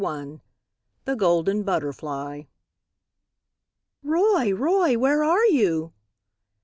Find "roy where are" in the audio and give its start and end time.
4.51-5.45